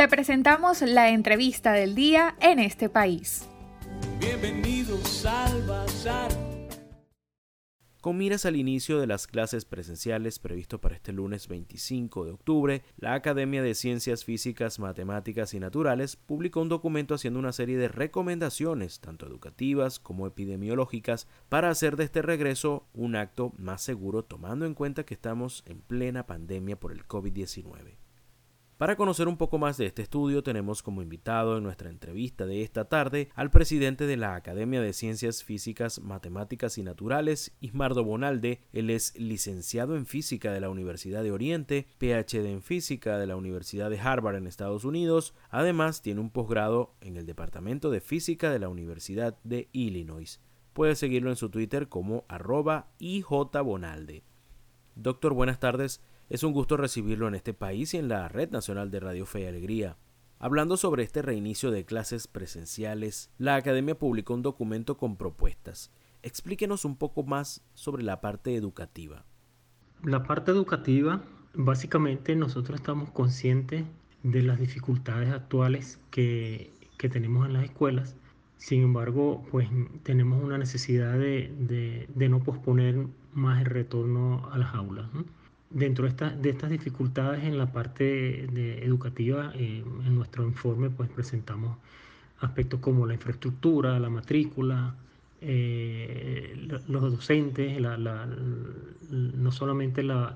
[0.00, 3.46] Te presentamos la entrevista del día en este país.
[4.18, 6.30] Bienvenidos al Bazar
[8.00, 12.82] con miras al inicio de las clases presenciales previsto para este lunes 25 de octubre,
[12.96, 17.88] la Academia de Ciencias Físicas, Matemáticas y Naturales publicó un documento haciendo una serie de
[17.88, 24.64] recomendaciones, tanto educativas como epidemiológicas, para hacer de este regreso un acto más seguro tomando
[24.64, 27.99] en cuenta que estamos en plena pandemia por el COVID-19.
[28.80, 32.62] Para conocer un poco más de este estudio tenemos como invitado en nuestra entrevista de
[32.62, 38.62] esta tarde al presidente de la Academia de Ciencias Físicas, Matemáticas y Naturales, Ismardo Bonalde.
[38.72, 43.36] Él es licenciado en Física de la Universidad de Oriente, PhD en Física de la
[43.36, 45.34] Universidad de Harvard en Estados Unidos.
[45.50, 50.40] Además tiene un posgrado en el Departamento de Física de la Universidad de Illinois.
[50.72, 54.24] Puede seguirlo en su Twitter como arroba IJBonalde.
[54.94, 56.00] Doctor, buenas tardes.
[56.30, 59.40] Es un gusto recibirlo en este país y en la Red Nacional de Radio Fe
[59.40, 59.96] y Alegría.
[60.38, 65.90] Hablando sobre este reinicio de clases presenciales, la Academia publicó un documento con propuestas.
[66.22, 69.24] Explíquenos un poco más sobre la parte educativa.
[70.04, 71.20] La parte educativa,
[71.52, 73.84] básicamente nosotros estamos conscientes
[74.22, 78.14] de las dificultades actuales que, tenemos en las escuelas.
[78.56, 79.68] Sin embargo, pues
[80.04, 85.08] tenemos una necesidad de, no posponer más el retorno a las aulas
[85.70, 88.44] dentro de, estas dificultades en la parte
[88.84, 91.78] educativa, eh, en nuestro informe pues presentamos
[92.40, 94.94] aspectos como la infraestructura, la matrícula,
[95.40, 100.34] eh, los docentes, no solamente la,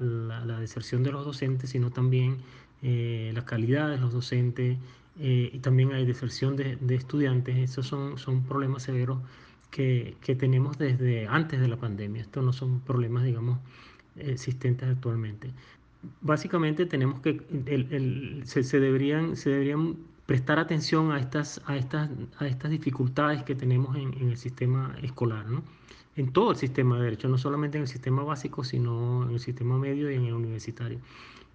[0.61, 2.39] deserción de los docentes, sino también
[2.83, 4.79] eh, la calidad de los docentes
[5.17, 7.57] y también hay deserción de, estudiantes.
[7.57, 9.19] Esos son, son problemas severos
[9.71, 12.23] que, que tenemos desde antes de la pandemia.
[12.23, 13.59] Estos no son problemas, digamos,
[14.17, 15.51] existentes actualmente.
[16.21, 17.41] Básicamente tenemos que,
[18.45, 23.97] se, deberían, se deberían prestar atención a estas, a estas, a estas dificultades que tenemos
[23.97, 25.63] en, el sistema escolar, ¿no?
[26.17, 29.41] en todo el sistema de derecho, no solamente en el sistema básico, sino en el
[29.41, 30.99] sistema medio y en el universitario.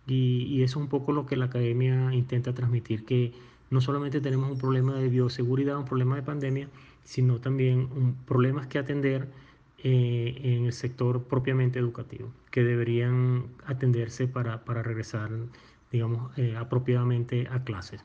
[0.05, 3.31] Y, y, eso es un poco lo que la academia intenta transmitir, que
[3.69, 6.67] no solamente tenemos un problema de bioseguridad, un problema de pandemia,
[7.03, 9.27] sino también problemas que atender
[9.81, 15.31] eh, en el sector propiamente educativo, que deberían atenderse para, para regresar,
[15.89, 18.01] digamos, eh, apropiadamente a clases.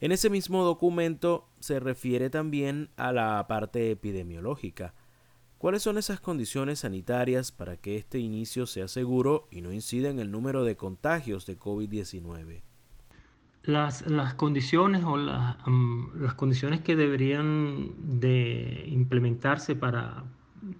[0.00, 4.94] En ese mismo documento se refiere también a la parte epidemiológica.
[5.58, 10.20] ¿Cuáles son esas condiciones sanitarias para que este inicio sea seguro y no incida en
[10.20, 12.62] el número de contagios de COVID-19?
[13.64, 20.22] Las, las, condiciones o mm, las condiciones que deberían de implementarse para,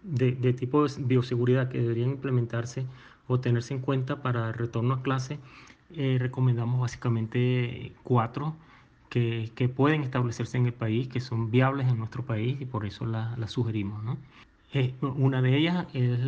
[0.02, 2.86] de, tipo de bioseguridad que deberían implementarse
[3.28, 5.38] o tenerse en cuenta para el retorno a clase,
[5.94, 8.54] eh, recomendamos básicamente cuatro
[9.08, 13.06] que, pueden establecerse en el país, que son viables en nuestro país y por eso
[13.06, 14.02] las sugerimos.
[14.74, 16.20] Eh, una de ellas es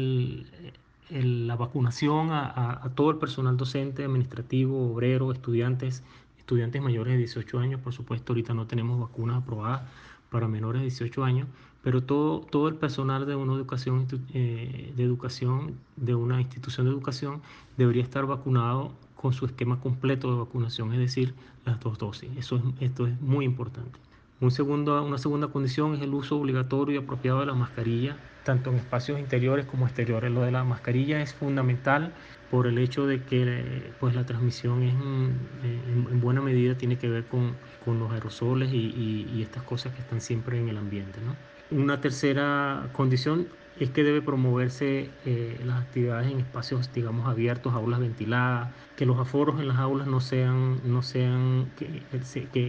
[1.11, 6.03] la vacunación a, a, todo el personal docente, administrativo, obrero, estudiantes,
[6.39, 7.81] estudiantes mayores de 18 años.
[7.81, 9.83] Por supuesto, ahorita no tenemos vacunas aprobadas
[10.31, 11.49] para menores de 18 años,
[11.89, 16.93] pero todo, todo el personal de una educación, eh, de educación, de una institución de
[16.93, 17.41] educación,
[17.79, 21.33] debería estar vacunado con su esquema completo de vacunación, es decir,
[21.65, 22.29] las dos dosis.
[22.37, 23.99] Eso es, esto es muy importante.
[24.43, 28.71] Un segundo, una segunda condición es el uso obligatorio y apropiado de la mascarilla, tanto
[28.71, 30.33] en espacios interiores como exteriores.
[30.33, 32.15] Lo de la mascarilla es fundamental
[32.51, 37.25] por el hecho de que pues, la transmisión es, en, buena medida tiene que ver
[37.27, 41.19] con, con los aerosoles y, y, estas cosas que están siempre en el ambiente.
[41.21, 41.37] ¿no?
[41.79, 43.49] Una tercera condición
[43.81, 49.19] es que debe promoverse eh, las actividades en espacios, digamos, abiertos, aulas ventiladas, que los
[49.19, 52.03] aforos en las aulas no sean, no sean, que,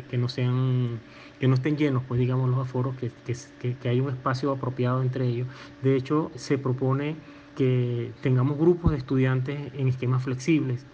[0.08, 1.00] que, no sean,
[1.40, 3.12] que no estén llenos, pues digamos los aforos, que,
[3.60, 5.48] que, que hay un espacio apropiado entre ellos.
[5.82, 7.16] De hecho, se propone
[7.56, 10.86] que tengamos grupos de estudiantes en esquemas flexibles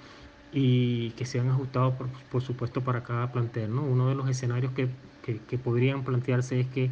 [0.51, 3.73] y que sean ajustados, por, por supuesto, para cada plantel.
[3.73, 3.83] ¿no?
[3.83, 4.89] Uno de los escenarios que,
[5.21, 6.89] que, que podrían plantearse es que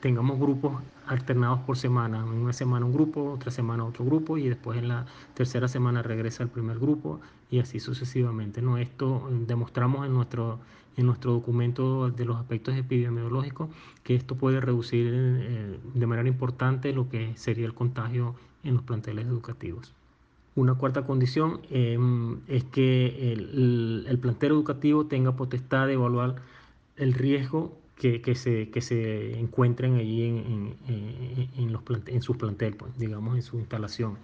[0.00, 2.18] tengamos grupos alternados por semana.
[2.18, 6.02] En una semana un grupo, otra semana otro grupo y después en la tercera semana
[6.02, 8.62] regresa el primer grupo y así sucesivamente.
[8.62, 8.78] ¿no?
[8.78, 10.58] Esto demostramos en nuestro,
[10.96, 13.70] en nuestro documento de los aspectos epidemiológicos
[14.04, 18.34] que esto puede reducir eh, de manera importante lo que sería el contagio
[18.64, 19.92] en los planteles educativos.
[20.54, 26.36] Una cuarta condición em, es que el, el plantel educativo tenga potestad de evaluar
[26.96, 32.36] el riesgo que, que, se, que se encuentren allí en, en, en los en sus
[32.36, 34.18] plantel, pues, digamos, en su instalación.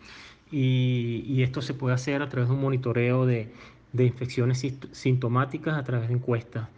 [0.51, 3.51] Y, y, esto se puede hacer a través de un monitoreo de,
[3.95, 6.69] de infecciones sintomáticas a través de encuestas.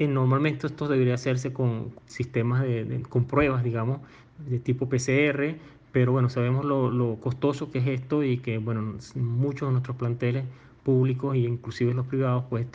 [0.00, 4.00] Normalmente esto debería hacerse con sistemas de, con pruebas, digamos,
[4.48, 5.56] de tipo PCR,
[5.92, 10.44] pero bueno, sabemos lo, costoso que es esto y que bueno, muchos de nuestros planteles
[10.82, 12.66] públicos e inclusive los privados, pues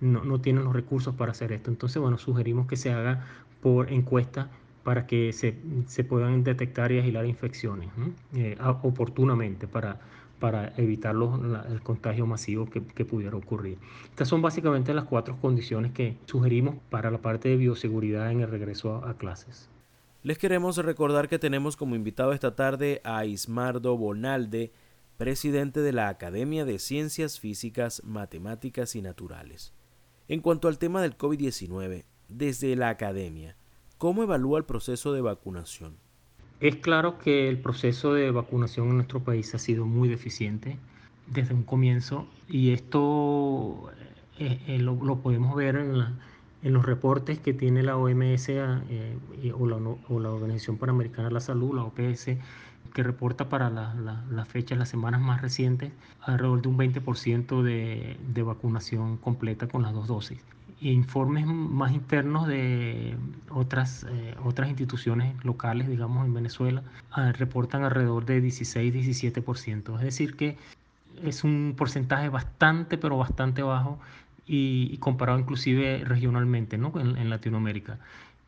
[0.00, 1.70] no, no, tienen los recursos para hacer esto.
[1.70, 3.26] Entonces, bueno, sugerimos que se haga
[3.60, 4.50] por encuesta
[4.82, 5.56] para que se,
[5.86, 7.88] se puedan detectar y agilar infecciones
[8.34, 10.00] eh, oportunamente para,
[10.42, 11.14] para evitar
[11.70, 13.78] el contagio masivo que, que, pudiera ocurrir.
[14.10, 18.48] Estas son básicamente las cuatro condiciones que sugerimos para la parte de bioseguridad en el
[18.48, 19.68] regreso a, clases.
[20.24, 24.72] Les queremos recordar que tenemos como invitado esta tarde a Ismardo Bonalde,
[25.22, 29.72] presidente de la Academia de Ciencias Físicas, Matemáticas y Naturales.
[30.26, 33.54] En cuanto al tema del COVID-19, desde la academia,
[33.98, 35.94] ¿cómo evalúa el proceso de vacunación?
[36.58, 40.76] Es claro que el proceso de vacunación en nuestro país ha sido muy deficiente
[41.28, 43.92] desde un comienzo y esto
[44.40, 49.16] eh, eh, lo, podemos ver en, los reportes que tiene la OMS eh,
[49.56, 49.76] o, la,
[50.30, 52.30] Organización Panamericana de la Salud, la OPS,
[52.94, 58.16] que reporta para las la, fechas, las semanas más recientes, alrededor de un 20% de,
[58.34, 60.40] de vacunación completa con las dos dosis
[60.90, 63.16] informes más internos de
[63.50, 69.96] otras, eh, otras instituciones locales, digamos, en Venezuela, ah, reportan alrededor de 16-17%.
[69.98, 70.58] Es decir, que
[71.22, 73.98] es un porcentaje bastante, pero bastante bajo
[74.46, 76.92] y, comparado inclusive regionalmente ¿no?
[76.98, 77.98] en, Latinoamérica.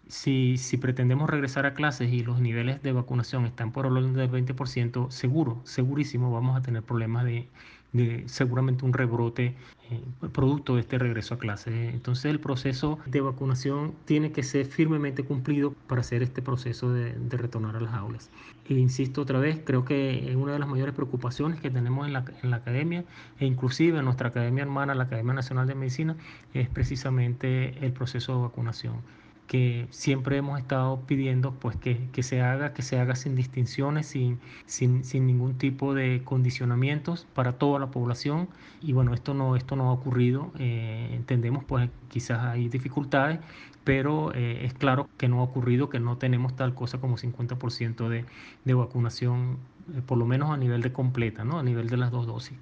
[0.09, 4.13] Si, si, pretendemos regresar a clases y los niveles de vacunación están por el orden
[4.13, 7.49] del 20%, seguro, segurísimo vamos a tener problemas de,
[7.95, 9.55] de seguramente un rebrote
[9.91, 10.01] eh,
[10.33, 11.91] producto de este regreso a clase.
[11.91, 17.15] Entonces el proceso de vacunación tiene que ser firmemente cumplido para hacer este proceso de,
[17.31, 18.31] retornar a las aulas.
[18.69, 22.15] E insisto otra vez, creo que es una de las mayores preocupaciones que tenemos en
[22.15, 23.05] la, en la academia
[23.39, 26.17] e inclusive en nuestra academia hermana, la Academia Nacional de Medicina,
[26.53, 28.97] es precisamente el proceso de vacunación
[29.47, 34.07] que siempre hemos estado pidiendo pues que, que, se haga, que se haga sin distinciones,
[34.07, 38.49] sin, sin, sin, ningún tipo de condicionamientos para toda la población.
[38.81, 40.53] Y bueno, esto no, esto no ha ocurrido.
[40.59, 43.41] Eh, entendemos pues quizás hay dificultades,
[43.85, 48.09] pero eh, es claro que no ha ocurrido, que no tenemos tal cosa como 50%
[48.09, 48.25] de,
[48.65, 49.59] de vacunación,
[49.95, 51.59] eh, por lo menos a nivel de completa, ¿no?
[51.59, 52.57] a nivel de las dos dosis.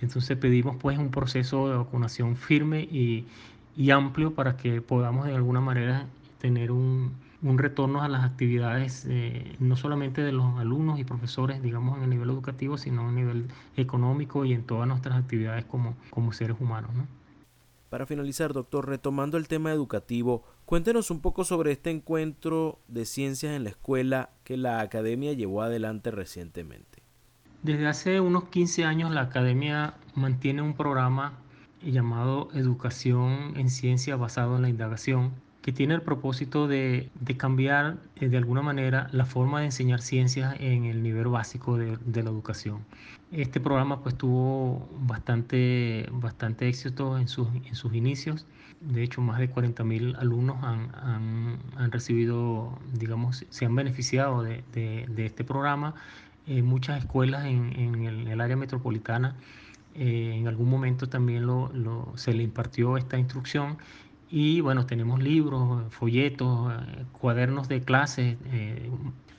[0.00, 3.26] Entonces pedimos pues un proceso de vacunación firme y,
[3.76, 6.06] y amplio para que podamos de alguna manera
[6.40, 11.62] tener un, un retorno a las actividades, eh, no solamente de los alumnos y profesores,
[11.62, 13.46] digamos, en el nivel educativo, sino a nivel
[13.76, 16.92] económico y en todas nuestras actividades como, como seres humanos.
[16.94, 17.06] ¿no?
[17.88, 23.54] Para finalizar, doctor, retomando el tema educativo, cuéntenos un poco sobre este encuentro de ciencias
[23.54, 27.02] en la escuela que la academia llevó adelante recientemente.
[27.62, 31.34] Desde hace unos 15 años la academia mantiene un programa
[31.82, 38.28] llamado Educación en Ciencia basado en la indagación, que tiene el propósito de, cambiar eh,
[38.28, 42.84] de alguna manera la forma de enseñar ciencias en el nivel básico de, la educación.
[43.30, 48.46] Este programa pues tuvo bastante, bastante éxito en sus, en sus inicios.
[48.80, 50.90] De hecho, más de 40.000 alumnos han,
[51.76, 54.64] han, recibido, digamos, se han beneficiado de,
[55.18, 55.94] este programa.
[56.46, 59.36] en muchas escuelas en, el, área metropolitana
[59.94, 63.76] eh, en algún momento también lo, se le impartió esta instrucción
[64.30, 68.90] y bueno, tenemos libros, folletos, eh, cuadernos de clases, eh,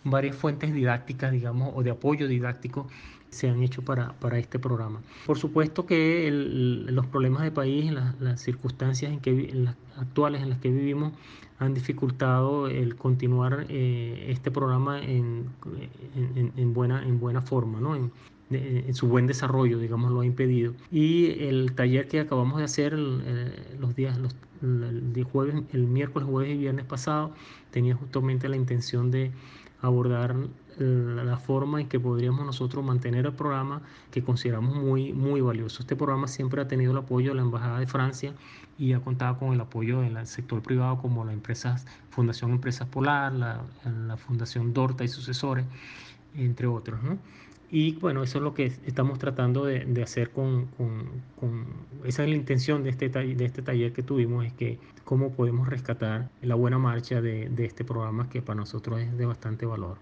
[0.03, 2.87] varias fuentes didácticas, digamos, o de apoyo didáctico
[3.29, 5.01] se han hecho para, para este programa.
[5.25, 10.69] Por supuesto que los problemas de país, las, circunstancias en que, actuales en las que
[10.69, 11.13] vivimos
[11.57, 15.45] han dificultado el continuar eh, este programa en,
[16.57, 17.95] en, buena, en buena forma, ¿no?
[18.51, 20.73] En, en su buen desarrollo, digamos, lo ha impedido.
[20.91, 26.53] Y el taller que acabamos de hacer los días, los el, jueves, el miércoles, jueves
[26.53, 27.31] y viernes pasado,
[27.71, 29.31] tenía justamente la intención de
[29.81, 30.35] abordar
[30.77, 35.81] la forma en que podríamos nosotros mantener el programa que consideramos muy, muy valioso.
[35.81, 38.33] Este programa siempre ha tenido el apoyo de la Embajada de Francia
[38.79, 41.75] y ha contado con el apoyo del sector privado como la empresa,
[42.09, 45.65] Fundación Empresas Polar, la, Fundación Dorta y sucesores,
[46.35, 46.99] entre otros.
[47.71, 51.05] Y bueno, eso es lo que estamos tratando de, de hacer con, con,
[51.39, 51.65] con,
[52.03, 55.69] Esa es la intención de este, de este taller que tuvimos, es que cómo podemos
[55.69, 59.97] rescatar la buena marcha de, de este programa que para nosotros es de bastante valor.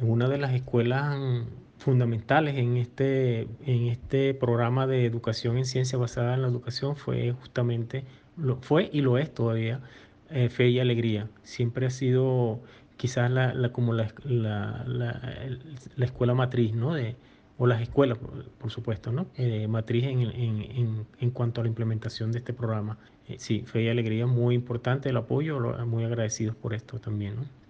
[0.00, 1.44] Una de las escuelas
[1.78, 7.32] fundamentales en este, en este programa de educación en ciencia basada en la educación fue
[7.32, 8.04] justamente,
[8.38, 9.82] lo, fue y lo es todavía,
[10.30, 11.28] eh, Fe y Alegría.
[11.42, 12.60] Siempre ha sido
[12.96, 16.94] quizás la, como la, la, la, escuela matriz ¿no?
[16.94, 17.16] de,
[17.58, 18.18] o las escuelas,
[18.58, 19.26] por, supuesto, ¿no?
[19.36, 22.98] Eh, matriz en, en, en, cuanto a la implementación de este programa.
[23.28, 27.63] Eh, sí, fe y alegría, muy importante el apoyo, muy agradecidos por esto también, ¿no?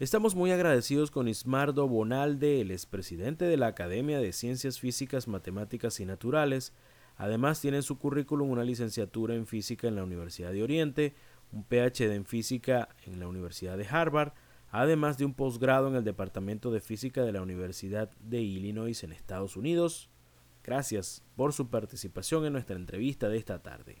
[0.00, 6.00] Estamos muy agradecidos con Ismardo Bonalde, el expresidente de la Academia de Ciencias Físicas, Matemáticas
[6.00, 6.72] y Naturales,
[7.20, 11.14] Además tiene en su currículum una licenciatura en física en la Universidad de Oriente,
[11.52, 14.32] un PhD en física en la Universidad de Harvard,
[14.70, 19.12] además de un posgrado en el Departamento de Física de la Universidad de Illinois en
[19.12, 20.08] Estados Unidos.
[20.64, 24.00] Gracias por su participación en nuestra entrevista de esta tarde.